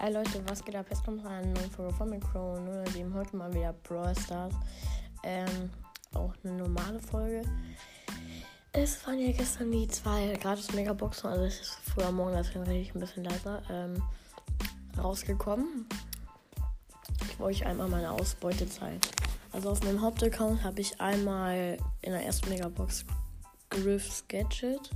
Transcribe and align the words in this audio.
Hey 0.00 0.12
Leute, 0.12 0.40
was 0.48 0.64
geht 0.64 0.76
ab? 0.76 0.86
Jetzt 0.90 1.04
kommt 1.04 1.26
eine 1.26 1.48
neue 1.48 1.68
Folge 1.70 1.92
von 1.92 2.08
Micro 2.08 2.56
07. 2.92 3.12
Heute 3.14 3.36
mal 3.36 3.52
wieder 3.52 3.72
Brawl 3.72 4.14
Stars. 4.16 4.54
Ähm, 5.24 5.70
auch 6.14 6.32
eine 6.44 6.52
normale 6.52 7.00
Folge. 7.00 7.42
Es 8.70 9.04
waren 9.04 9.18
ja 9.18 9.32
gestern 9.32 9.72
die 9.72 9.88
zwei 9.88 10.38
gratis 10.40 10.72
Megaboxen, 10.72 11.28
also 11.28 11.42
es 11.46 11.60
ist 11.62 11.78
früher 11.92 12.12
morgen, 12.12 12.36
deswegen 12.36 12.62
rede 12.62 12.78
ich 12.78 12.94
ein 12.94 13.00
bisschen 13.00 13.24
leiser, 13.24 13.60
ähm, 13.68 14.00
rausgekommen. 14.96 15.88
Ich 17.22 17.40
wollte 17.40 17.56
euch 17.56 17.66
einmal 17.66 17.88
meine 17.88 18.12
Ausbeute 18.12 18.68
zeigen. 18.68 19.00
Also 19.50 19.70
auf 19.70 19.82
meinem 19.82 20.00
Hauptaccount 20.00 20.62
habe 20.62 20.80
ich 20.80 21.00
einmal 21.00 21.76
in 22.02 22.12
der 22.12 22.24
ersten 22.24 22.48
Megabox 22.50 23.04
Griff's 23.68 24.22
Gadget. 24.28 24.90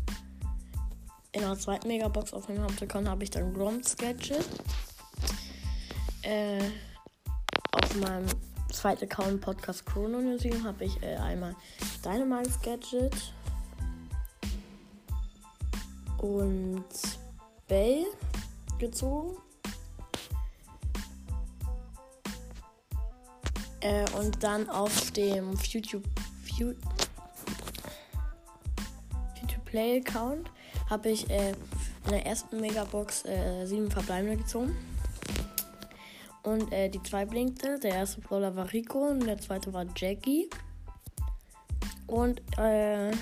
In 1.32 1.40
der 1.40 1.58
zweiten 1.58 1.89
Megabox 1.89 2.32
auf 2.32 2.48
meinem 2.48 2.62
Hauptaccount 2.62 3.08
habe 3.08 3.25
ich 3.25 3.30
dann 3.30 3.53
Grom's 3.53 3.96
Gadget. 3.96 4.46
Äh, 6.22 6.61
auf 7.72 7.96
meinem 7.96 8.26
zweiten 8.71 9.04
Account 9.04 9.40
Podcast 9.40 9.85
Chrono 9.85 10.21
Museum 10.21 10.63
habe 10.64 10.85
ich 10.85 11.03
äh, 11.03 11.17
einmal 11.17 11.54
Dynamics 12.04 12.61
Gadget 12.63 13.35
und 16.18 16.85
Bell 17.66 18.04
gezogen. 18.79 19.36
Äh, 23.80 24.08
und 24.13 24.43
dann 24.43 24.71
auf 24.71 25.11
dem 25.11 25.54
YouTube, 25.64 26.04
YouTube 26.57 26.77
Play 29.64 30.02
Account 30.07 30.50
habe 30.91 31.08
ich 31.08 31.29
äh, 31.30 31.52
in 32.05 32.11
der 32.11 32.27
ersten 32.27 32.61
Megabox 32.61 33.24
äh, 33.24 33.64
sieben 33.64 33.91
Verbleibende 33.91 34.36
gezogen. 34.36 34.77
Und 36.42 36.72
äh, 36.72 36.88
die 36.88 37.02
zwei 37.02 37.24
blinkte. 37.24 37.78
Der 37.78 37.92
erste 37.92 38.20
Brawler 38.20 38.56
war 38.56 38.72
Rico 38.72 39.08
und 39.08 39.26
der 39.26 39.38
zweite 39.38 39.72
war 39.72 39.86
Jackie. 39.96 40.50
Und 42.06 42.40
äh, 42.58 43.12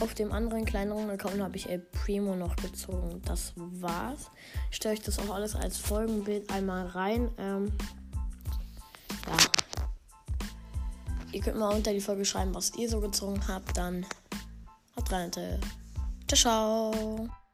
auf 0.00 0.12
dem 0.14 0.30
anderen 0.30 0.64
kleineren 0.66 1.08
Account 1.08 1.40
habe 1.40 1.56
ich 1.56 1.70
El 1.70 1.78
Primo 1.78 2.36
noch 2.36 2.54
gezogen. 2.56 3.22
Das 3.24 3.54
war's. 3.56 4.30
Ich 4.70 4.76
stelle 4.76 4.94
euch 4.94 5.02
das 5.02 5.18
auch 5.18 5.34
alles 5.34 5.56
als 5.56 5.78
Folgenbild 5.78 6.50
einmal 6.52 6.86
rein. 6.86 7.30
Ähm, 7.38 7.72
ja. 9.26 9.36
Ihr 11.32 11.40
könnt 11.40 11.58
mal 11.58 11.74
unter 11.74 11.92
die 11.92 12.00
Folge 12.00 12.24
schreiben, 12.24 12.54
was 12.54 12.74
ihr 12.76 12.88
so 12.90 13.00
gezogen 13.00 13.40
habt. 13.48 13.76
Dann 13.76 14.04
haut 14.96 15.10
rein. 15.10 15.30
Ciao, 16.28 16.36
ciao. 16.36 17.45